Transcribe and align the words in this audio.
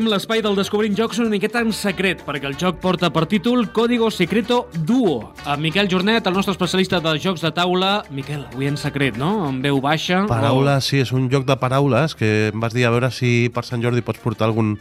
Farem 0.00 0.14
l'espai 0.14 0.40
del 0.40 0.54
Descobrint 0.56 0.94
Jocs 0.96 1.18
una 1.20 1.28
miqueta 1.28 1.60
en 1.60 1.74
secret, 1.76 2.22
perquè 2.24 2.48
el 2.48 2.54
joc 2.56 2.78
porta 2.80 3.10
per 3.12 3.26
títol 3.28 3.66
Código 3.76 4.06
Secreto 4.08 4.62
Duo. 4.72 5.34
Amb 5.44 5.60
Miquel 5.60 5.90
Jornet, 5.92 6.24
el 6.24 6.32
nostre 6.32 6.54
especialista 6.54 7.02
de 7.04 7.12
jocs 7.20 7.44
de 7.44 7.50
taula. 7.52 7.90
Miquel, 8.08 8.46
avui 8.48 8.70
en 8.70 8.78
secret, 8.80 9.18
no? 9.20 9.28
Amb 9.50 9.60
veu 9.60 9.76
baixa. 9.84 10.22
Paraules, 10.30 10.88
sí, 10.88 11.02
és 11.04 11.12
un 11.12 11.28
joc 11.28 11.44
de 11.44 11.58
paraules 11.60 12.16
que 12.16 12.48
em 12.48 12.64
vas 12.64 12.72
dir 12.72 12.86
a 12.88 12.94
veure 12.94 13.12
si 13.12 13.50
per 13.52 13.66
Sant 13.68 13.84
Jordi 13.84 14.00
pots 14.00 14.24
portar 14.24 14.48
algun 14.48 14.78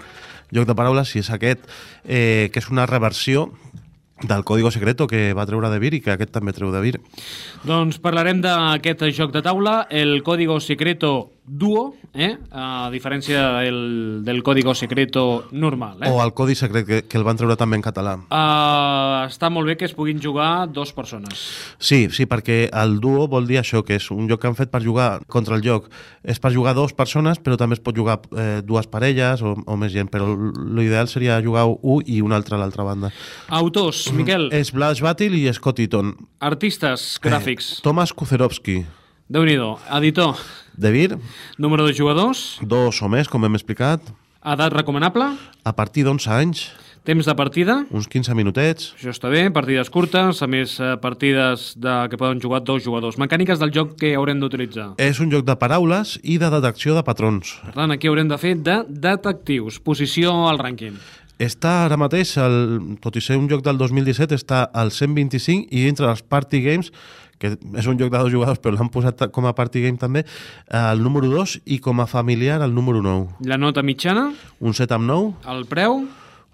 joc 0.56 0.72
de 0.72 0.78
paraules, 0.80 1.12
si 1.12 1.20
és 1.20 1.34
aquest, 1.36 1.68
eh, 2.08 2.48
que 2.54 2.64
és 2.64 2.72
una 2.72 2.88
reversió 2.88 3.50
del 4.22 4.44
Código 4.44 4.72
Secreto 4.72 5.08
que 5.08 5.34
va 5.34 5.46
treure 5.48 5.70
de 5.72 5.80
Vir 5.80 5.94
i 5.96 6.02
que 6.04 6.14
aquest 6.14 6.32
també 6.36 6.54
treu 6.56 6.72
de 6.74 6.82
Vir. 6.84 6.96
Doncs 7.68 8.00
parlarem 8.04 8.42
d'aquest 8.44 9.06
joc 9.16 9.36
de 9.36 9.44
taula, 9.44 9.82
el 9.90 10.22
Código 10.24 10.60
Secreto 10.60 11.32
Duo, 11.50 11.96
eh? 12.14 12.38
a 12.54 12.90
diferència 12.94 13.42
del, 13.64 14.22
del 14.24 14.44
Código 14.46 14.76
Secreto 14.78 15.48
normal. 15.52 16.04
Eh? 16.04 16.10
O 16.12 16.22
el 16.22 16.34
Codi 16.38 16.54
Secret, 16.54 16.86
que, 16.86 17.00
que 17.10 17.18
el 17.18 17.26
van 17.26 17.40
treure 17.40 17.58
també 17.58 17.80
en 17.80 17.84
català. 17.86 18.14
Uh, 18.30 19.26
està 19.26 19.50
molt 19.50 19.66
bé 19.66 19.74
que 19.80 19.88
es 19.90 19.96
puguin 19.98 20.22
jugar 20.22 20.70
dos 20.70 20.94
persones. 20.94 21.42
Sí, 21.82 22.06
sí, 22.14 22.28
perquè 22.30 22.68
el 22.70 23.00
duo 23.02 23.26
vol 23.32 23.50
dir 23.50 23.58
això, 23.64 23.82
que 23.86 23.98
és 23.98 24.12
un 24.14 24.30
joc 24.30 24.44
que 24.44 24.52
han 24.52 24.60
fet 24.60 24.70
per 24.70 24.84
jugar 24.86 25.24
contra 25.26 25.58
el 25.58 25.66
joc. 25.66 25.90
És 26.22 26.38
per 26.38 26.54
jugar 26.54 26.76
dos 26.78 26.94
persones, 26.94 27.42
però 27.42 27.58
també 27.58 27.80
es 27.80 27.84
pot 27.84 27.98
jugar 27.98 28.20
eh, 28.38 28.62
dues 28.62 28.86
parelles 28.92 29.42
o, 29.42 29.56
o 29.58 29.80
més 29.80 29.96
gent, 29.96 30.12
però 30.14 30.30
l'ideal 30.30 31.10
seria 31.10 31.42
jugar 31.42 31.66
un 31.66 32.06
i 32.06 32.22
un 32.22 32.36
altre 32.38 32.56
a 32.56 32.62
l'altra 32.62 32.86
banda. 32.86 33.10
Autors, 33.50 34.06
Miquel. 34.14 34.52
És 34.54 34.70
Blash 34.76 35.02
Battle 35.02 35.34
i 35.34 35.50
Scott 35.58 35.82
Eaton. 35.82 36.14
Artistes 36.46 37.16
gràfics. 37.24 37.74
Eh, 37.80 37.84
Thomas 37.86 38.14
Kuzerovski. 38.14 38.84
Déu 39.30 39.46
nhi 39.46 39.56
Editor. 39.94 40.36
De 40.74 40.92
Vir. 40.92 41.18
Número 41.58 41.86
de 41.86 41.94
jugadors. 41.94 42.58
Dos 42.62 43.02
o 43.02 43.10
més, 43.10 43.28
com 43.30 43.46
hem 43.46 43.54
explicat. 43.54 44.02
Edat 44.42 44.74
recomanable. 44.74 45.36
A 45.64 45.74
partir 45.76 46.04
d'11 46.04 46.28
anys. 46.34 46.72
Temps 47.06 47.26
de 47.26 47.36
partida. 47.36 47.86
Uns 47.96 48.08
15 48.10 48.34
minutets. 48.36 48.90
Això 48.98 49.14
està 49.14 49.30
bé, 49.30 49.46
partides 49.54 49.90
curtes, 49.90 50.42
a 50.42 50.48
més 50.48 50.76
eh, 50.80 50.96
partides 51.02 51.74
de, 51.78 51.94
que 52.10 52.18
poden 52.20 52.42
jugar 52.42 52.62
dos 52.66 52.84
jugadors. 52.84 53.18
Mecàniques 53.22 53.62
del 53.62 53.72
joc 53.74 53.96
que 54.02 54.16
haurem 54.18 54.42
d'utilitzar. 54.42 54.92
És 54.98 55.22
un 55.22 55.32
joc 55.32 55.46
de 55.48 55.56
paraules 55.62 56.18
i 56.24 56.38
de 56.42 56.50
detecció 56.54 56.98
de 56.98 57.06
patrons. 57.06 57.56
Per 57.64 57.78
tant, 57.78 57.94
aquí 57.96 58.10
haurem 58.10 58.30
de 58.30 58.38
fer 58.42 58.58
de 58.58 58.82
detectius. 58.90 59.80
Posició 59.80 60.34
al 60.50 60.60
rànquing. 60.60 60.98
Està 61.40 61.86
ara 61.86 61.96
mateix, 61.96 62.34
el, 62.44 62.98
tot 63.00 63.16
i 63.16 63.24
ser 63.24 63.38
un 63.40 63.48
joc 63.48 63.64
del 63.64 63.80
2017, 63.80 64.36
està 64.36 64.66
al 64.76 64.92
125 64.92 65.72
i 65.72 65.88
entre 65.88 66.10
els 66.12 66.22
party 66.28 66.60
games 66.66 66.92
que 67.40 67.54
és 67.56 67.88
un 67.88 67.96
joc 67.96 68.12
de 68.12 68.20
dos 68.20 68.32
jugadors, 68.34 68.60
però 68.60 68.76
l'han 68.76 68.92
posat 68.92 69.30
com 69.32 69.48
a 69.48 69.54
party 69.56 69.86
game 69.86 69.96
també, 69.96 70.26
el 70.68 71.00
número 71.00 71.30
2 71.32 71.62
i 71.72 71.80
com 71.80 72.04
a 72.04 72.08
familiar 72.12 72.60
el 72.66 72.74
número 72.76 73.00
9. 73.02 73.40
La 73.48 73.58
nota 73.58 73.80
mitjana? 73.80 74.34
Un 74.60 74.76
7 74.76 74.98
amb 74.98 75.08
9. 75.08 75.30
El 75.56 75.64
preu? 75.72 76.02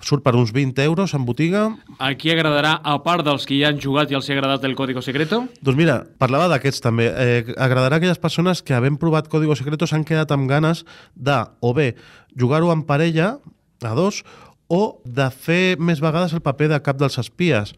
Surt 0.06 0.22
per 0.22 0.36
uns 0.38 0.52
20 0.54 0.84
euros 0.84 1.16
en 1.18 1.26
botiga. 1.26 1.64
A 1.98 2.12
qui 2.20 2.30
agradarà, 2.30 2.76
a 2.84 3.00
part 3.02 3.26
dels 3.26 3.48
que 3.50 3.58
ja 3.58 3.72
han 3.72 3.80
jugat 3.82 4.12
i 4.12 4.18
els 4.20 4.30
ha 4.30 4.36
agradat 4.36 4.68
el 4.68 4.76
Código 4.78 5.02
Secreto? 5.02 5.46
Doncs 5.66 5.80
mira, 5.80 6.02
parlava 6.22 6.52
d'aquests 6.52 6.84
també. 6.84 7.08
Eh, 7.10 7.56
agradarà 7.56 7.98
a 7.98 8.04
aquelles 8.04 8.22
persones 8.22 8.62
que, 8.62 8.76
havent 8.78 9.00
provat 9.02 9.32
Código 9.32 9.56
Secreto, 9.58 9.88
s'han 9.90 10.06
quedat 10.06 10.36
amb 10.36 10.52
ganes 10.52 10.84
de, 11.16 11.40
o 11.62 11.74
bé, 11.74 11.96
jugar-ho 12.38 12.70
en 12.76 12.84
parella, 12.86 13.38
a 13.82 13.96
dos, 13.96 14.24
o 14.68 15.00
de 15.06 15.30
fer 15.32 15.78
més 15.78 16.02
vegades 16.02 16.34
el 16.34 16.44
paper 16.46 16.72
de 16.74 16.82
cap 16.84 17.00
dels 17.00 17.18
espies. 17.22 17.74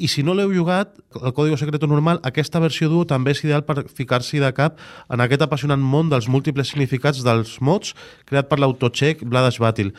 I 0.00 0.08
si 0.08 0.22
no 0.24 0.32
l'heu 0.34 0.52
jugat, 0.54 0.94
el 1.20 1.34
Código 1.36 1.58
Secreto 1.60 1.86
normal, 1.86 2.20
aquesta 2.24 2.62
versió 2.62 2.88
duo 2.88 3.04
també 3.06 3.34
és 3.34 3.42
ideal 3.44 3.66
per 3.68 3.84
ficar-s'hi 3.86 4.40
de 4.40 4.50
cap 4.56 4.80
en 5.12 5.20
aquest 5.20 5.44
apassionant 5.44 5.82
món 5.82 6.08
dels 6.10 6.30
múltiples 6.32 6.72
significats 6.72 7.20
dels 7.26 7.58
mots 7.60 7.92
creat 8.26 8.48
per 8.48 8.58
l'autocheck 8.58 9.22
Bladash 9.22 9.60
Battle. 9.60 9.92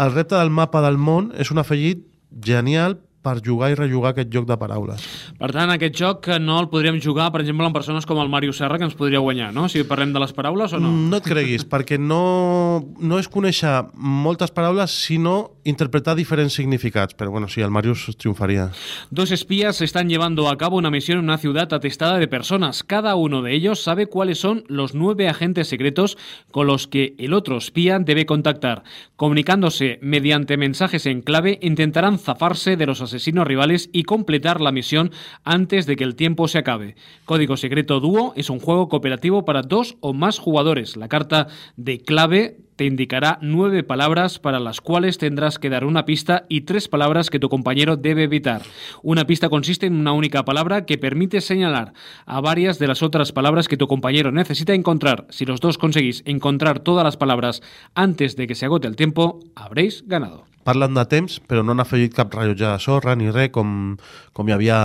El 0.00 0.14
repte 0.14 0.34
del 0.34 0.50
mapa 0.50 0.80
del 0.82 0.96
món 0.98 1.30
és 1.38 1.52
un 1.52 1.60
afegit 1.62 2.06
genial 2.42 2.96
per 3.24 3.38
jugar 3.40 3.70
i 3.72 3.76
rejugar 3.78 4.12
aquest 4.12 4.28
joc 4.32 4.44
de 4.48 4.56
paraules. 4.60 5.04
Per 5.38 5.48
tant, 5.54 5.70
aquest 5.72 5.96
joc 5.96 6.28
no 6.42 6.58
el 6.60 6.68
podríem 6.72 7.00
jugar, 7.00 7.30
per 7.32 7.40
exemple, 7.40 7.64
amb 7.64 7.76
persones 7.76 8.04
com 8.08 8.20
el 8.20 8.28
Mario 8.28 8.52
Serra, 8.52 8.76
que 8.80 8.84
ens 8.84 8.96
podria 8.98 9.22
guanyar, 9.24 9.48
no? 9.56 9.64
Si 9.72 9.84
parlem 9.88 10.12
de 10.12 10.20
les 10.20 10.34
paraules 10.36 10.74
o 10.76 10.80
no? 10.82 10.92
No 10.92 11.20
et 11.22 11.28
creguis, 11.28 11.64
perquè 11.64 11.96
no, 12.00 12.84
no 13.00 13.20
és 13.20 13.30
conèixer 13.32 13.78
moltes 13.94 14.52
paraules, 14.52 14.92
sinó 15.06 15.53
interpretar 15.64 16.16
diferents 16.16 16.54
significats. 16.54 17.14
Però 17.14 17.30
bueno, 17.30 17.48
sí, 17.48 17.60
el 17.60 17.70
triomfaria. 18.16 18.70
Dos 19.10 19.30
espías 19.30 19.80
están 19.80 20.08
llevando 20.08 20.48
a 20.48 20.56
cabo 20.56 20.76
una 20.76 20.90
misión 20.90 21.18
en 21.18 21.24
una 21.24 21.38
ciudad 21.38 21.72
atestada 21.72 22.18
de 22.18 22.28
personas. 22.28 22.84
Cada 22.84 23.14
uno 23.16 23.42
de 23.42 23.54
ellos 23.54 23.82
sabe 23.82 24.06
cuáles 24.06 24.38
son 24.38 24.64
los 24.68 24.94
nueve 24.94 25.28
agentes 25.28 25.68
secretos 25.68 26.16
con 26.50 26.66
los 26.66 26.86
que 26.86 27.14
el 27.18 27.32
otro 27.32 27.56
espía 27.56 27.98
debe 27.98 28.26
contactar. 28.26 28.84
Comunicándose 29.16 29.98
mediante 30.02 30.56
mensajes 30.56 31.06
en 31.06 31.22
clave, 31.22 31.58
intentarán 31.62 32.18
zafarse 32.18 32.76
de 32.76 32.86
los 32.86 33.00
asesinos 33.00 33.46
rivales 33.46 33.90
y 33.92 34.04
completar 34.04 34.60
la 34.60 34.72
misión 34.72 35.10
antes 35.44 35.86
de 35.86 35.96
que 35.96 36.04
el 36.04 36.16
tiempo 36.16 36.48
se 36.48 36.58
acabe. 36.58 36.96
Código 37.24 37.56
Secreto 37.56 38.00
Dúo 38.00 38.32
es 38.36 38.50
un 38.50 38.60
juego 38.60 38.88
cooperativo 38.88 39.44
para 39.44 39.62
dos 39.62 39.96
o 40.00 40.12
más 40.12 40.38
jugadores. 40.38 40.96
La 40.96 41.08
carta 41.08 41.48
de 41.76 41.98
clave 41.98 42.58
te 42.76 42.84
indicará 42.84 43.38
nueve 43.40 43.82
palabras 43.82 44.38
para 44.38 44.60
las 44.60 44.80
cuales 44.80 45.18
tendrás 45.18 45.58
que 45.58 45.70
dar 45.70 45.84
una 45.84 46.04
pista 46.04 46.44
y 46.48 46.62
tres 46.62 46.88
palabras 46.88 47.30
que 47.30 47.38
tu 47.38 47.48
compañero 47.48 47.96
debe 47.96 48.24
evitar. 48.24 48.62
Una 49.02 49.26
pista 49.26 49.48
consiste 49.48 49.86
en 49.86 49.94
una 49.94 50.12
única 50.12 50.44
palabra 50.44 50.86
que 50.86 50.98
permite 50.98 51.40
señalar 51.40 51.92
a 52.26 52.40
varias 52.40 52.78
de 52.78 52.88
las 52.88 53.02
otras 53.02 53.32
palabras 53.32 53.68
que 53.68 53.76
tu 53.76 53.86
compañero 53.86 54.32
necesita 54.32 54.74
encontrar. 54.74 55.26
Si 55.30 55.44
los 55.44 55.60
dos 55.60 55.78
conseguís 55.78 56.22
encontrar 56.26 56.80
todas 56.80 57.04
las 57.04 57.16
palabras 57.16 57.62
antes 57.94 58.36
de 58.36 58.46
que 58.46 58.54
se 58.54 58.66
agote 58.66 58.88
el 58.88 58.96
tiempo, 58.96 59.40
habréis 59.54 60.06
ganado. 60.06 60.53
Parlen 60.64 60.96
de 60.96 61.04
temps, 61.10 61.38
però 61.48 61.62
no 61.64 61.74
han 61.74 61.82
afegit 61.84 62.14
cap 62.16 62.32
rellotge 62.34 62.66
de 62.66 62.78
sorra 62.82 63.14
ni 63.18 63.30
res, 63.30 63.52
com, 63.54 63.94
com 64.34 64.48
hi 64.48 64.54
havia 64.56 64.78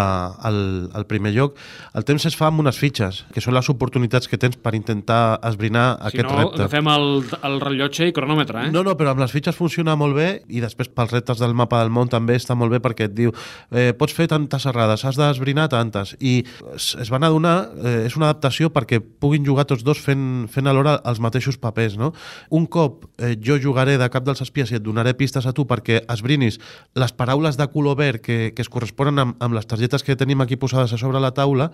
al, 0.45 0.59
al 0.93 1.07
primer 1.09 1.31
lloc. 1.35 1.57
El 1.97 2.05
temps 2.07 2.25
es 2.29 2.35
fa 2.37 2.49
amb 2.49 2.63
unes 2.63 2.77
fitxes, 2.79 3.23
que 3.33 3.43
són 3.43 3.55
les 3.55 3.69
oportunitats 3.71 4.29
que 4.29 4.39
tens 4.41 4.59
per 4.59 4.75
intentar 4.77 5.39
esbrinar 5.47 5.87
si 5.97 6.11
aquest 6.11 6.27
no, 6.27 6.37
repte. 6.37 6.57
Si 6.57 6.61
no, 6.61 6.67
agafem 6.67 6.91
el, 6.93 7.07
el 7.49 7.59
rellotge 7.63 8.09
i 8.09 8.15
cronòmetre, 8.15 8.67
eh? 8.67 8.73
No, 8.75 8.83
no, 8.85 8.95
però 8.99 9.13
amb 9.15 9.23
les 9.23 9.33
fitxes 9.33 9.57
funciona 9.57 9.95
molt 9.99 10.17
bé 10.17 10.29
i 10.47 10.63
després 10.63 10.91
pels 10.93 11.13
reptes 11.15 11.41
del 11.41 11.55
mapa 11.57 11.81
del 11.83 11.93
món 11.93 12.11
també 12.11 12.37
està 12.39 12.57
molt 12.59 12.73
bé 12.75 12.81
perquè 12.83 13.09
et 13.09 13.15
diu 13.15 13.33
eh, 13.71 13.91
pots 13.97 14.15
fer 14.15 14.29
tantes 14.31 14.67
errades, 14.69 15.05
has 15.07 15.19
d'esbrinar 15.19 15.69
tantes 15.71 16.15
i 16.19 16.39
es, 16.75 16.91
es 16.99 17.11
van 17.13 17.25
adonar, 17.27 17.55
eh, 17.79 17.95
és 18.09 18.17
una 18.19 18.29
adaptació 18.29 18.71
perquè 18.73 18.99
puguin 18.99 19.45
jugar 19.47 19.67
tots 19.69 19.85
dos 19.87 20.01
fent, 20.03 20.47
fent 20.51 20.69
alhora 20.69 20.97
els 21.09 21.21
mateixos 21.23 21.59
papers, 21.61 21.97
no? 21.99 22.11
Un 22.55 22.67
cop 22.67 23.07
eh, 23.17 23.35
jo 23.39 23.59
jugaré 23.61 23.97
de 24.01 24.09
cap 24.11 24.25
dels 24.27 24.43
espies 24.45 24.73
i 24.73 24.79
et 24.79 24.85
donaré 24.85 25.15
pistes 25.17 25.47
a 25.47 25.55
tu 25.55 25.65
perquè 25.69 26.03
esbrinis 26.09 26.59
les 26.97 27.13
paraules 27.13 27.59
de 27.59 27.69
color 27.71 27.99
verd 27.99 28.23
que, 28.25 28.39
que 28.55 28.65
es 28.65 28.71
corresponen 28.73 29.21
amb, 29.21 29.37
amb 29.39 29.57
les 29.57 29.69
targetes 29.69 30.03
que 30.03 30.17
tenim 30.19 30.41
aquí 30.41 30.57
posades 30.57 30.93
a 30.93 30.99
sobre 31.01 31.21
la 31.21 31.35
taula 31.37 31.71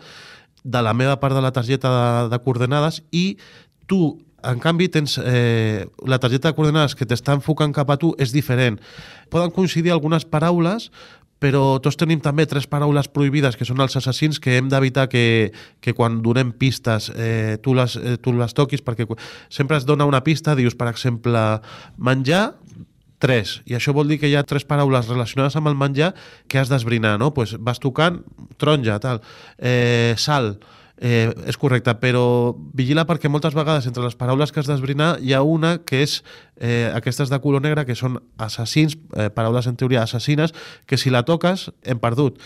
de 0.63 0.81
la 0.81 0.93
meva 0.93 1.19
part 1.21 1.35
de 1.37 1.43
la 1.45 1.53
targeta 1.55 1.89
de, 1.95 2.29
de 2.33 2.41
coordenades 2.43 3.03
i 3.11 3.37
tu 3.87 4.17
en 4.45 4.59
canvi, 4.61 4.87
tens 4.93 5.17
eh, 5.17 5.85
la 6.05 6.19
targeta 6.21 6.51
de 6.51 6.57
coordenades 6.57 6.93
que 6.93 7.07
t'està 7.09 7.33
enfocant 7.33 7.73
cap 7.73 7.89
a 7.89 7.97
tu 7.97 8.11
és 8.21 8.33
diferent. 8.33 8.77
Poden 9.33 9.53
coincidir 9.53 9.93
algunes 9.93 10.25
paraules, 10.29 10.91
però 11.41 11.77
tots 11.83 11.97
tenim 11.99 12.21
també 12.23 12.45
tres 12.47 12.65
paraules 12.69 13.09
prohibides 13.11 13.57
que 13.59 13.67
són 13.67 13.81
els 13.83 13.97
assassins 13.99 14.39
que 14.41 14.55
hem 14.57 14.69
d'evitar 14.71 15.07
que, 15.11 15.51
que 15.83 15.93
quan 15.93 16.21
donem 16.23 16.53
pistes 16.55 17.09
eh, 17.11 17.57
tu, 17.61 17.75
les, 17.75 17.97
eh, 17.99 18.15
tu 18.21 18.33
les 18.37 18.55
toquis 18.55 18.81
perquè 18.85 19.07
sempre 19.49 19.77
es 19.77 19.85
dona 19.85 20.07
una 20.07 20.23
pista, 20.23 20.55
dius 20.55 20.77
per 20.79 20.87
exemple 20.93 21.43
menjar, 21.97 22.55
tres, 23.25 23.57
i 23.65 23.73
això 23.77 23.95
vol 23.97 24.11
dir 24.11 24.19
que 24.21 24.29
hi 24.29 24.37
ha 24.37 24.45
tres 24.45 24.67
paraules 24.69 25.09
relacionades 25.09 25.57
amb 25.57 25.71
el 25.71 25.77
menjar 25.79 26.13
que 26.47 26.61
has 26.61 26.69
d'esbrinar, 26.69 27.17
no? 27.17 27.33
Pues 27.33 27.57
vas 27.57 27.81
tocant 27.81 28.21
taronja, 28.61 28.99
tal, 29.01 29.23
eh, 29.57 30.13
sal, 30.21 30.53
eh, 30.97 31.33
és 31.49 31.57
correcte, 31.57 31.95
però 31.99 32.55
vigila 32.77 33.05
perquè 33.09 33.29
moltes 33.31 33.55
vegades 33.57 33.87
entre 33.89 34.05
les 34.05 34.15
paraules 34.15 34.51
que 34.51 34.61
has 34.61 34.69
d'esbrinar 34.69 35.15
hi 35.21 35.33
ha 35.33 35.41
una 35.41 35.77
que 35.83 36.03
és 36.05 36.21
eh, 36.55 36.91
aquestes 36.93 37.33
de 37.33 37.41
color 37.43 37.65
negre 37.65 37.85
que 37.85 37.97
són 37.97 38.19
assassins, 38.37 38.95
eh, 39.17 39.29
paraules 39.33 39.67
en 39.67 39.75
teoria 39.75 40.05
assassines, 40.05 40.53
que 40.85 40.97
si 40.97 41.11
la 41.11 41.25
toques 41.27 41.69
hem 41.83 41.99
perdut 41.99 42.39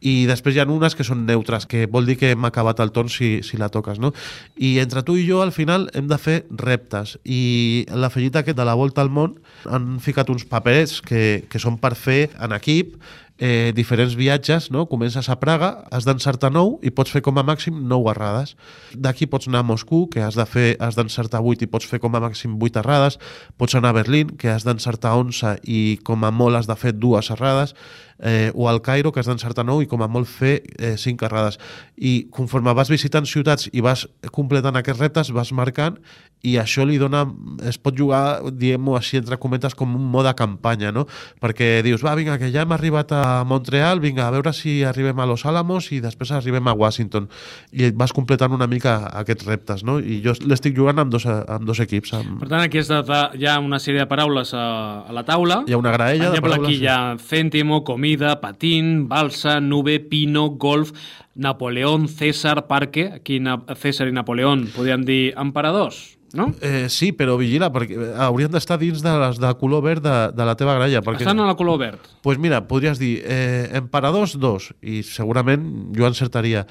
i 0.00 0.24
després 0.28 0.56
hi 0.56 0.62
ha 0.62 0.66
unes 0.68 0.96
que 0.96 1.04
són 1.04 1.26
neutres, 1.28 1.66
que 1.68 1.84
vol 1.90 2.08
dir 2.08 2.16
que 2.20 2.32
hem 2.34 2.44
acabat 2.48 2.80
el 2.80 2.92
torn 2.96 3.12
si, 3.12 3.40
si 3.46 3.60
la 3.60 3.68
toques, 3.72 4.00
no? 4.00 4.12
I 4.56 4.78
entre 4.80 5.04
tu 5.04 5.16
i 5.20 5.26
jo, 5.28 5.42
al 5.44 5.52
final, 5.52 5.88
hem 5.94 6.08
de 6.08 6.18
fer 6.20 6.38
reptes. 6.50 7.18
I 7.24 7.86
l'afegit 7.92 8.40
aquest 8.40 8.58
de 8.58 8.66
la 8.66 8.76
volta 8.78 9.04
al 9.04 9.12
món 9.12 9.36
han 9.68 9.98
ficat 10.00 10.32
uns 10.32 10.46
papers 10.48 11.00
que, 11.04 11.44
que 11.50 11.60
són 11.60 11.76
per 11.80 11.94
fer 11.98 12.30
en 12.40 12.56
equip 12.56 12.96
eh, 13.40 13.72
diferents 13.74 14.14
viatges, 14.14 14.70
no? 14.70 14.84
comences 14.86 15.30
a 15.32 15.38
Praga, 15.40 15.70
has 15.90 16.04
d'encertar 16.04 16.52
9 16.52 16.84
i 16.84 16.92
pots 16.92 17.10
fer 17.10 17.22
com 17.24 17.40
a 17.40 17.44
màxim 17.46 17.80
9 17.88 18.12
errades. 18.12 18.52
D'aquí 18.92 19.26
pots 19.26 19.48
anar 19.48 19.64
a 19.64 19.66
Moscou, 19.66 20.06
que 20.12 20.20
has 20.20 20.36
de 20.36 20.44
fer 20.46 20.76
has 20.78 20.98
d'encertar 20.98 21.40
8 21.40 21.64
i 21.64 21.70
pots 21.72 21.88
fer 21.88 22.02
com 22.04 22.14
a 22.14 22.20
màxim 22.20 22.58
8 22.60 22.84
errades. 22.84 23.16
Pots 23.56 23.74
anar 23.74 23.94
a 23.94 23.98
Berlín, 24.02 24.36
que 24.36 24.52
has 24.52 24.68
d'encertar 24.68 25.16
11 25.16 25.56
i 25.64 25.98
com 26.04 26.28
a 26.28 26.30
molt 26.30 26.60
has 26.60 26.68
de 26.68 26.76
fer 26.76 26.92
dues 26.92 27.32
errades 27.32 27.74
eh, 28.20 28.52
o 28.54 28.68
al 28.68 28.82
Cairo, 28.82 29.10
que 29.12 29.20
has 29.20 29.30
d'encertar 29.30 29.64
9 29.64 29.84
i 29.84 29.88
com 29.88 30.04
a 30.04 30.08
molt 30.08 30.28
fer 30.28 30.60
eh, 30.76 30.96
5 31.00 31.24
errades. 31.24 31.58
I 31.96 32.28
conforme 32.30 32.76
vas 32.76 32.92
visitant 32.92 33.24
ciutats 33.24 33.70
i 33.72 33.80
vas 33.80 34.06
completant 34.36 34.76
aquests 34.76 35.00
reptes, 35.00 35.32
vas 35.32 35.52
marcant 35.56 35.96
i 36.42 36.56
això 36.60 36.86
li 36.88 36.98
dona... 37.00 37.24
Es 37.68 37.76
pot 37.80 37.96
jugar, 37.96 38.40
diguem-ho 38.52 38.96
així, 38.96 39.18
entre 39.20 39.36
cometes, 39.40 39.74
com 39.76 39.96
un 39.96 40.06
mode 40.12 40.32
campanya, 40.36 40.92
no? 40.92 41.06
Perquè 41.40 41.80
dius, 41.84 42.04
va, 42.04 42.14
vinga, 42.16 42.38
que 42.40 42.48
ja 42.52 42.64
hem 42.64 42.72
arribat 42.76 43.12
a 43.12 43.24
Montreal, 43.46 44.00
vinga, 44.00 44.26
a 44.26 44.34
veure 44.34 44.52
si 44.56 44.80
arribem 44.84 45.18
a 45.20 45.26
Los 45.28 45.44
Álamos 45.46 45.90
i 45.94 46.00
després 46.02 46.32
arribem 46.36 46.68
a 46.68 46.74
Washington. 46.76 47.28
I 47.72 47.90
vas 47.96 48.14
completant 48.16 48.54
una 48.56 48.68
mica 48.70 48.98
aquests 49.22 49.48
reptes, 49.48 49.84
no? 49.86 49.98
I 50.00 50.20
jo 50.24 50.34
l'estic 50.44 50.76
jugant 50.76 51.02
amb 51.02 51.12
dos, 51.12 51.26
amb 51.26 51.66
dos 51.68 51.80
equips. 51.82 52.14
Amb... 52.18 52.38
Per 52.42 52.50
tant, 52.50 52.64
aquí 52.64 52.80
hi 52.80 53.46
ha 53.46 53.58
una 53.60 53.80
sèrie 53.80 54.04
de 54.04 54.08
paraules 54.10 54.54
a, 54.54 54.66
a 55.08 55.16
la 55.16 55.24
taula. 55.28 55.62
Hi 55.66 55.76
ha 55.76 55.80
una 55.80 55.94
graella 55.96 56.30
de 56.34 56.42
paraules. 56.44 56.68
aquí 56.68 56.84
hi 56.84 56.88
ha 56.90 57.16
cèntimo, 57.18 57.82
comida, 57.84 58.36
patín, 58.40 59.08
balsa, 59.08 59.60
nube, 59.60 60.00
pino, 60.00 60.50
golf, 60.50 60.92
Napoleón, 61.34 62.08
César, 62.08 62.66
parque. 62.66 63.10
Aquí 63.14 63.40
César 63.76 64.08
i 64.08 64.12
Napoleón 64.12 64.68
podríem 64.74 65.04
dir 65.06 65.34
emperadors, 65.38 66.19
no? 66.34 66.52
Eh, 66.62 66.86
sí, 66.88 67.10
però 67.12 67.36
vigila, 67.40 67.70
perquè 67.74 67.96
haurien 68.26 68.50
d'estar 68.52 68.78
dins 68.78 69.02
de 69.02 69.12
les 69.22 69.38
de 69.42 69.50
color 69.58 69.82
verd 69.82 70.04
de, 70.04 70.16
de 70.36 70.44
la 70.46 70.54
teva 70.56 70.74
gralla. 70.78 71.02
Perquè... 71.02 71.24
Estan 71.26 71.40
a 71.42 71.46
la 71.48 71.56
color 71.58 71.78
verd. 71.80 71.98
pues 72.22 72.38
mira, 72.38 72.62
podries 72.68 72.98
dir 72.98 73.22
eh, 73.24 73.68
emperadors 73.74 74.36
dos, 74.38 74.70
i 74.82 75.02
segurament 75.02 75.92
jo 75.96 76.06
encertaria. 76.06 76.66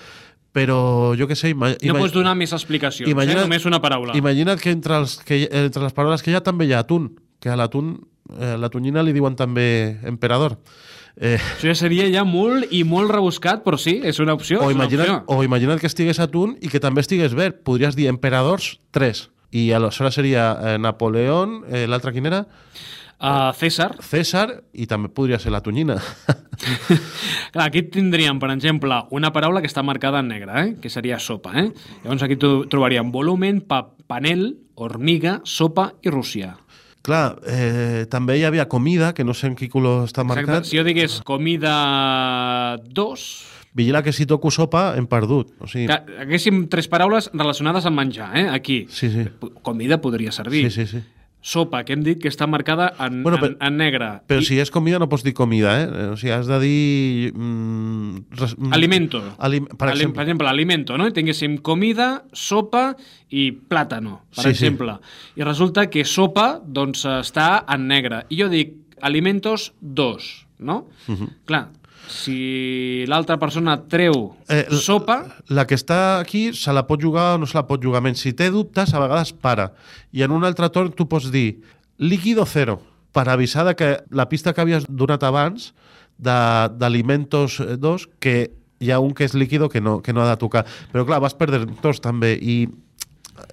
Però 0.52 1.14
jo 1.14 1.28
què 1.30 1.36
sé... 1.38 1.52
Ima 1.54 1.76
no 1.78 1.98
pots 2.00 2.14
donar 2.16 2.34
més 2.36 2.52
explicacions, 2.56 3.12
imagina't- 3.12 3.44
eh? 3.44 3.48
només 3.48 3.66
una 3.70 3.80
paraula. 3.84 4.16
Imagina't 4.18 4.60
que 4.60 4.72
entre, 4.74 4.98
els, 5.04 5.18
que 5.24 5.44
entre 5.46 5.84
les 5.84 5.94
paraules 5.94 6.24
que 6.26 6.32
hi 6.32 6.38
ha 6.40 6.42
també 6.42 6.66
hi 6.66 6.74
ha 6.74 6.80
atún, 6.82 7.12
que 7.40 7.52
a 7.54 7.56
l'atún, 7.60 8.00
eh, 8.34 8.56
la 8.58 8.70
tonyina 8.74 9.04
li 9.06 9.14
diuen 9.14 9.36
també 9.38 10.00
emperador. 10.10 10.58
Eh, 11.20 11.36
Això 11.38 11.68
ja 11.68 11.76
seria 11.76 12.06
ja 12.10 12.24
molt 12.24 12.72
i 12.74 12.82
molt 12.88 13.12
rebuscat, 13.12 13.62
però 13.66 13.78
sí, 13.78 13.98
és 14.08 14.18
una 14.24 14.34
opció. 14.34 14.62
o, 14.64 14.70
és 14.72 14.76
una 14.78 14.86
imagina't, 14.88 15.18
opció. 15.20 15.38
o 15.38 15.44
imagina't 15.46 15.80
que 15.82 15.88
estigués 15.92 16.20
atún 16.24 16.56
i 16.64 16.70
que 16.72 16.80
també 16.80 17.02
estigués 17.06 17.36
verd. 17.38 17.60
Podries 17.68 17.96
dir 17.98 18.08
emperadors 18.10 18.80
3. 18.96 19.28
I 19.52 19.72
aleshores 19.74 20.16
seria 20.16 20.52
eh, 20.62 20.78
Napoleón, 20.78 21.64
eh, 21.70 21.88
l'altre 21.90 22.14
quin 22.14 22.30
era? 22.30 22.46
Uh, 23.20 23.52
César. 23.52 23.98
César, 24.00 24.62
i 24.72 24.86
també 24.88 25.10
podria 25.12 25.36
ser 25.44 25.52
la 25.52 25.60
tonyina. 25.60 25.98
Clar, 27.54 27.66
aquí 27.66 27.82
tindríem, 27.92 28.40
per 28.40 28.48
exemple, 28.54 28.96
una 29.12 29.34
paraula 29.36 29.60
que 29.60 29.68
està 29.68 29.84
marcada 29.84 30.22
en 30.24 30.30
negre, 30.32 30.62
eh? 30.62 30.70
que 30.80 30.92
seria 30.94 31.20
sopa. 31.20 31.52
Eh? 31.60 31.68
Llavors 32.06 32.24
aquí 32.24 32.38
trobaríem 32.40 33.12
volumen, 33.12 33.60
pa 33.68 33.82
panel, 34.08 34.54
hormiga, 34.80 35.42
sopa 35.44 35.90
i 36.00 36.14
Rússia. 36.14 36.54
Clar, 37.04 37.40
eh, 37.48 38.06
també 38.12 38.38
hi 38.40 38.46
havia 38.48 38.70
comida, 38.72 39.12
que 39.16 39.28
no 39.28 39.36
sé 39.36 39.52
en 39.52 39.60
quin 39.60 39.72
color 39.72 40.06
està 40.08 40.24
Exacte. 40.24 40.46
marcat. 40.48 40.68
Si 40.72 40.80
jo 40.80 40.88
digués 40.88 41.20
comida 41.28 42.78
2, 42.88 43.28
Vigila 43.80 44.04
que 44.04 44.12
si 44.12 44.26
toco 44.28 44.52
sopa 44.52 44.90
hem 45.00 45.08
perdut. 45.08 45.54
O 45.64 45.68
sigui, 45.72 45.88
que 45.88 46.20
haguéssim 46.26 46.66
tres 46.68 46.90
paraules 46.92 47.32
relacionades 47.34 47.86
amb 47.88 47.96
menjar, 48.04 48.34
eh? 48.38 48.50
aquí. 48.52 48.84
Sí, 48.92 49.08
sí. 49.10 49.24
Comida 49.64 50.02
podria 50.04 50.32
servir. 50.36 50.68
Sí, 50.70 50.84
sí, 50.86 50.98
sí. 51.00 51.04
Sopa, 51.42 51.86
que 51.88 51.94
hem 51.96 52.02
dit 52.04 52.20
que 52.20 52.28
està 52.28 52.44
marcada 52.52 52.90
en, 53.00 53.22
Bueno, 53.24 53.38
en, 53.46 53.54
en 53.64 53.78
negre. 53.80 54.08
Però 54.28 54.42
I- 54.44 54.46
si 54.46 54.58
és 54.60 54.68
comida 54.76 55.00
no 55.00 55.08
pots 55.08 55.24
dir 55.24 55.32
comida, 55.34 55.72
eh? 55.80 56.10
O 56.12 56.18
sigui, 56.20 56.34
has 56.36 56.50
de 56.52 56.58
dir... 56.60 57.32
Mm, 57.32 58.26
res, 58.36 58.58
mm, 58.58 58.74
Alimento. 58.76 59.22
Alim 59.40 59.70
per 59.72 59.88
Alim- 59.88 59.94
exemple. 59.96 60.16
per 60.18 60.24
exemple, 60.28 60.50
alimento, 60.52 60.98
no? 61.00 61.08
I 61.08 61.14
tinguéssim 61.16 61.56
comida, 61.64 62.26
sopa 62.36 62.90
i 63.32 63.54
plàtano, 63.56 64.18
per 64.36 64.44
Sí, 64.44 64.50
sí. 64.50 64.66
exemple. 64.68 64.98
I 65.40 65.48
resulta 65.48 65.88
que 65.90 66.04
sopa, 66.04 66.60
doncs, 66.60 67.06
està 67.08 67.64
en 67.72 67.88
negre. 67.88 68.26
I 68.28 68.42
jo 68.44 68.50
dic 68.52 68.76
alimentos 69.00 69.72
dos, 69.80 70.46
no? 70.60 70.90
Uh 71.08 71.12
Mhm. 71.14 71.24
-huh. 71.24 71.30
Clar, 71.46 71.70
si 72.08 73.06
l'altra 73.08 73.38
persona 73.38 73.76
treu 73.90 74.36
Eh, 74.48 74.66
eh, 74.70 74.76
sopa, 74.76 75.26
La 75.50 75.66
que 75.68 75.76
està 75.76 76.20
aquí 76.20 76.54
se 76.54 76.74
la 76.74 76.86
pot 76.88 77.02
jugar 77.02 77.36
o 77.36 77.38
no 77.40 77.46
se 77.46 77.58
la 77.58 77.68
pot 77.68 77.82
jugar. 77.84 78.02
Menys 78.02 78.22
si 78.22 78.34
té 78.34 78.50
dubtes, 78.50 78.94
a 78.94 79.00
vegades 79.00 79.34
para. 79.34 79.74
I 80.12 80.24
en 80.24 80.32
un 80.32 80.44
altre 80.44 80.70
torn 80.70 80.92
tu 80.92 81.08
pots 81.08 81.30
dir 81.32 81.62
líquido 81.98 82.46
cero, 82.46 82.80
per 83.12 83.28
avisar 83.30 83.66
de 83.66 83.76
que 83.76 83.90
la 84.10 84.30
pista 84.30 84.54
que 84.54 84.62
havies 84.62 84.86
donat 84.88 85.24
abans 85.24 85.74
d'Alimentos 86.20 87.60
2, 87.80 88.08
que 88.20 88.52
hi 88.80 88.92
ha 88.92 89.00
un 89.00 89.14
que 89.14 89.26
és 89.28 89.36
líquido 89.36 89.70
que 89.70 89.82
no, 89.82 90.00
que 90.02 90.14
no 90.14 90.24
ha 90.24 90.30
de 90.30 90.38
tocar. 90.40 90.66
Però 90.92 91.06
clar, 91.06 91.20
vas 91.24 91.36
perdre 91.36 91.66
tots 91.82 92.02
també. 92.04 92.36
I 92.36 92.68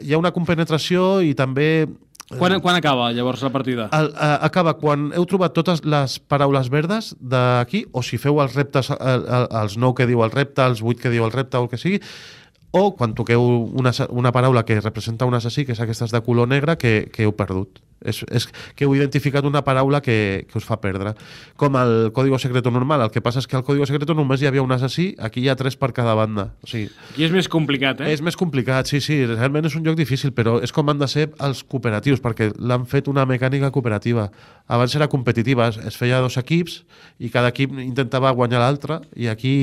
hi 0.03 0.15
ha 0.15 0.19
una 0.19 0.35
compenetració 0.35 1.21
i 1.23 1.35
també... 1.35 1.87
quan, 2.35 2.57
quan 2.61 2.75
acaba 2.75 3.13
llavors 3.15 3.43
la 3.47 3.53
partida? 3.55 3.89
El, 3.95 4.11
eh, 4.11 4.39
acaba 4.49 4.75
quan 4.81 5.13
heu 5.15 5.27
trobat 5.31 5.55
totes 5.55 5.85
les 5.87 6.19
paraules 6.19 6.71
verdes 6.73 7.13
d'aquí, 7.21 7.85
o 7.93 8.03
si 8.03 8.19
feu 8.19 8.41
els 8.43 8.57
reptes, 8.59 8.91
el, 8.91 9.27
el, 9.27 9.47
els 9.63 9.77
9 9.79 9.95
que 10.01 10.09
diu 10.11 10.25
el 10.27 10.35
repte, 10.35 10.65
els 10.67 10.83
8 10.83 11.07
que 11.07 11.13
diu 11.15 11.27
el 11.27 11.35
repte 11.35 11.61
o 11.61 11.67
el 11.67 11.71
que 11.71 11.79
sigui, 11.79 12.01
o 12.77 12.91
quan 12.99 13.15
toqueu 13.17 13.43
una, 13.79 13.93
una 14.11 14.33
paraula 14.35 14.65
que 14.67 14.81
representa 14.81 15.25
un 15.25 15.39
assassí, 15.39 15.65
que 15.65 15.73
és 15.77 15.81
aquestes 15.81 16.13
de 16.13 16.21
color 16.27 16.51
negre, 16.51 16.77
que, 16.77 17.07
que 17.13 17.25
heu 17.25 17.33
perdut. 17.39 17.81
És, 18.05 18.23
és 18.31 18.45
que 18.77 18.85
heu 18.85 18.95
identificat 18.95 19.45
una 19.49 19.63
paraula 19.65 20.03
que, 20.05 20.45
que 20.51 20.59
us 20.59 20.65
fa 20.69 20.77
perdre. 20.83 21.15
Com 21.57 21.77
el 21.81 22.11
código 22.13 22.39
secreto 22.39 22.71
normal. 22.71 23.07
El 23.07 23.11
que 23.11 23.23
passa 23.25 23.41
és 23.41 23.47
que 23.49 23.57
al 23.57 23.65
código 23.65 23.87
secreto 23.89 24.15
només 24.15 24.43
hi 24.43 24.47
havia 24.51 24.63
un 24.63 24.73
assassí, 24.73 25.15
aquí 25.19 25.41
hi 25.41 25.49
ha 25.49 25.57
tres 25.57 25.77
per 25.81 25.93
cada 25.97 26.15
banda. 26.15 26.51
O 26.63 26.69
sigui, 26.69 26.91
Aquí 27.13 27.25
és 27.25 27.33
més 27.33 27.49
complicat, 27.49 28.01
eh? 28.05 28.13
és 28.13 28.21
més 28.23 28.37
complicat, 28.37 28.87
sí, 28.91 29.01
sí, 29.01 29.23
realment 29.27 29.65
és 29.67 29.75
un 29.79 29.85
joc 29.87 29.97
difícil, 29.97 30.33
però 30.37 30.59
és 30.63 30.73
com 30.77 30.89
han 30.93 30.99
de 31.01 31.09
ser 31.09 31.31
els 31.41 31.63
cooperatius, 31.65 32.21
perquè 32.21 32.51
l'han 32.59 32.85
fet 32.87 33.09
una 33.09 33.25
mecànica 33.27 33.71
cooperativa. 33.73 34.29
Abans 34.69 34.95
era 34.99 35.07
competitiva, 35.09 35.69
es, 35.71 35.77
es 35.79 35.97
feia 35.97 36.21
dos 36.21 36.37
equips 36.37 36.83
i 37.23 37.31
cada 37.31 37.49
equip 37.55 37.73
intentava 37.81 38.33
guanyar 38.35 38.61
l'altre, 38.61 39.01
i 39.17 39.29
aquí 39.31 39.55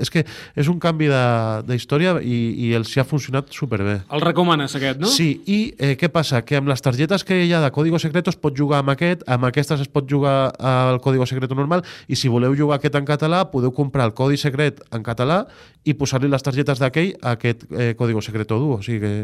és 0.00 0.10
que 0.10 0.24
és 0.56 0.68
un 0.72 0.78
canvi 0.80 1.06
de- 1.12 1.62
d'història 1.68 2.16
i, 2.24 2.38
i 2.70 2.72
els 2.74 2.90
hi 2.96 3.00
ha 3.00 3.04
funcionat 3.04 3.52
superbé. 3.54 4.00
El 4.10 4.20
recomanes, 4.24 4.74
aquest, 4.76 4.98
no? 5.00 5.06
Sí, 5.12 5.30
i 5.46 5.60
eh, 5.78 5.94
què 6.00 6.08
passa? 6.10 6.40
Que 6.42 6.56
amb 6.58 6.68
les 6.72 6.80
targetes 6.82 7.22
que 7.24 7.36
hi 7.44 7.52
ha 7.52 7.59
de 7.60 7.70
Código 7.70 7.98
Secreto 7.98 8.30
es 8.30 8.38
pot 8.40 8.56
jugar 8.56 8.80
amb 8.82 8.92
aquest, 8.94 9.22
amb 9.30 9.46
aquestes 9.48 9.80
es 9.84 9.88
pot 9.88 10.08
jugar 10.10 10.52
al 10.58 11.00
Código 11.00 11.26
Secreto 11.26 11.54
normal, 11.54 11.84
i 12.08 12.16
si 12.16 12.28
voleu 12.32 12.56
jugar 12.56 12.78
aquest 12.78 12.98
en 12.98 13.08
català, 13.08 13.44
podeu 13.52 13.72
comprar 13.76 14.08
el 14.08 14.14
Codi 14.14 14.40
Secret 14.40 14.80
en 14.90 15.04
català 15.06 15.44
i 15.84 15.94
posar-li 15.94 16.28
les 16.28 16.44
targetes 16.44 16.80
d'aquell 16.82 17.14
a 17.22 17.36
aquest 17.38 17.66
eh, 17.70 17.94
Código 17.96 18.22
Secreto 18.22 18.58
duo. 18.60 18.78
O 18.80 18.84
sigui 18.84 19.00
que 19.00 19.14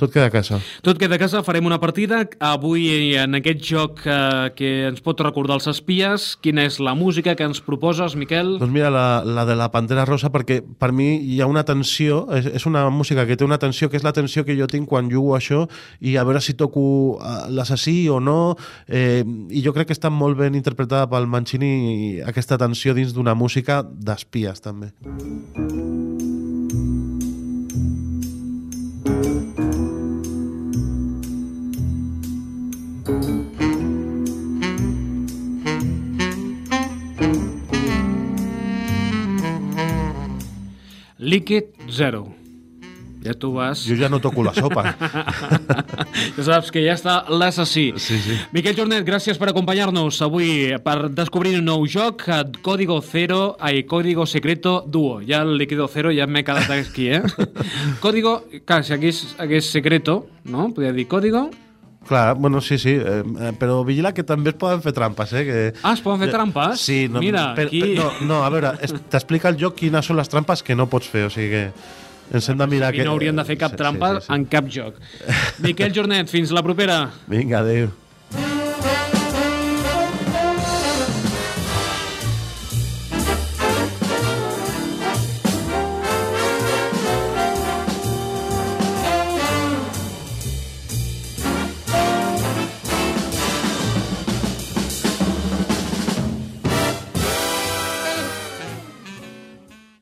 tot 0.00 0.12
queda 0.14 0.30
a 0.30 0.32
casa. 0.32 0.58
Tot 0.82 0.98
queda 0.98 1.18
a 1.18 1.20
casa, 1.20 1.42
farem 1.44 1.66
una 1.68 1.78
partida. 1.82 2.22
Avui, 2.40 2.88
en 3.20 3.36
aquest 3.36 3.60
joc 3.68 4.00
eh, 4.08 4.48
que 4.56 4.70
ens 4.88 5.02
pot 5.04 5.20
recordar 5.20 5.58
els 5.58 5.68
espies, 5.70 6.30
quina 6.40 6.64
és 6.68 6.78
la 6.80 6.94
música 6.96 7.34
que 7.36 7.44
ens 7.44 7.60
proposes, 7.64 8.16
Miquel? 8.16 8.56
Doncs 8.62 8.72
mira, 8.72 8.88
la, 8.92 9.20
la 9.26 9.44
de 9.48 9.58
la 9.60 9.68
Pantera 9.74 10.06
Rosa, 10.08 10.32
perquè 10.32 10.60
per 10.62 10.92
mi 10.96 11.10
hi 11.20 11.42
ha 11.42 11.50
una 11.50 11.66
tensió, 11.68 12.22
és, 12.36 12.48
és 12.60 12.66
una 12.70 12.86
música 12.94 13.26
que 13.28 13.36
té 13.36 13.44
una 13.44 13.60
tensió, 13.60 13.90
que 13.92 14.00
és 14.00 14.06
la 14.06 14.14
tensió 14.16 14.46
que 14.48 14.56
jo 14.56 14.70
tinc 14.70 14.88
quan 14.88 15.12
jugo 15.12 15.36
això, 15.36 15.66
i 16.00 16.16
a 16.16 16.24
veure 16.24 16.40
si 16.40 16.56
toco 16.56 17.18
eh, 17.20 17.36
l'assassí 17.52 17.98
o 18.08 18.20
no, 18.24 18.56
eh, 18.88 19.20
i 19.50 19.64
jo 19.66 19.76
crec 19.76 19.90
que 19.90 19.98
està 19.98 20.08
molt 20.08 20.40
ben 20.40 20.56
interpretada 20.56 21.10
pel 21.12 21.28
Mancini 21.28 22.24
aquesta 22.24 22.58
tensió 22.60 22.96
dins 22.96 23.12
d'una 23.12 23.36
música 23.36 23.82
d'espies, 23.84 24.64
també. 24.64 24.94
Líquid 41.30 41.64
zero. 41.88 42.26
Ja 43.22 43.34
tu 43.38 43.52
vas... 43.54 43.84
Jo 43.86 43.94
ja 43.94 44.08
no 44.10 44.18
toco 44.18 44.42
la 44.42 44.50
sopa. 44.56 44.96
Ja 46.34 46.42
saps 46.42 46.70
que 46.74 46.82
ja 46.82 46.96
està 46.96 47.20
l'assassí. 47.30 47.84
Sí, 48.02 48.16
sí. 48.18 48.34
Miquel 48.54 48.74
Jornet, 48.74 49.04
gràcies 49.06 49.38
per 49.38 49.50
acompanyar-nos 49.52 50.18
avui 50.26 50.72
per 50.82 50.96
descobrir 51.14 51.54
un 51.60 51.68
nou 51.70 51.86
joc, 51.86 52.24
Código 52.66 52.98
Cero, 53.04 53.54
ai, 53.60 53.84
Código 53.86 54.26
Secreto 54.26 54.80
Duo. 54.82 55.20
Ja 55.22 55.44
el 55.46 55.54
Líquido 55.60 55.86
Cero 55.92 56.10
ja 56.16 56.26
m'he 56.26 56.42
quedat 56.42 56.70
aquí, 56.74 57.10
eh? 57.14 57.22
Código, 58.04 58.40
clar, 58.64 58.82
si 58.82 58.96
hagués, 58.96 59.36
hagués 59.38 59.70
secreto, 59.70 60.24
no? 60.44 60.72
Podria 60.74 60.96
dir 60.96 61.06
código... 61.06 61.50
Clar, 62.10 62.34
bueno, 62.34 62.60
sí, 62.60 62.74
sí, 62.82 62.90
eh, 62.98 63.22
eh, 63.22 63.52
però 63.54 63.84
vigila 63.86 64.10
que 64.10 64.24
també 64.26 64.50
es 64.50 64.56
poden 64.58 64.80
fer 64.82 64.90
trampes, 64.96 65.30
eh? 65.38 65.44
Que... 65.46 65.58
Ah, 65.86 65.92
es 65.94 66.00
poden 66.02 66.24
fer 66.24 66.32
trampes? 66.32 66.82
Sí, 66.82 67.04
no, 67.06 67.22
Mira, 67.22 67.52
però, 67.54 67.70
aquí- 67.70 67.82
però, 67.84 68.08
no, 68.18 68.26
no, 68.26 68.38
a 68.42 68.50
veure, 68.50 68.72
t'explica 69.12 69.52
el 69.52 69.60
joc 69.60 69.76
quines 69.78 70.10
són 70.10 70.18
les 70.18 70.32
trampes 70.32 70.64
que 70.66 70.74
no 70.74 70.88
pots 70.90 71.06
fer, 71.12 71.28
o 71.28 71.30
sigui 71.30 71.52
que 71.54 71.62
ens 72.34 72.48
hem 72.50 72.58
de 72.58 72.66
mirar... 72.72 72.88
Aquí 72.90 72.98
que... 72.98 73.06
no 73.06 73.14
haurien 73.14 73.38
de 73.38 73.44
fer 73.46 73.56
cap 73.62 73.78
trampa 73.78 74.16
sí, 74.16 74.24
sí, 74.24 74.26
sí. 74.26 74.34
en 74.40 74.48
cap 74.50 74.66
joc. 74.74 74.98
Miquel 75.62 75.94
Jornet, 75.94 76.34
fins 76.34 76.50
la 76.50 76.64
propera. 76.66 76.98
Vinga, 77.30 77.62
adéu. 77.62 77.92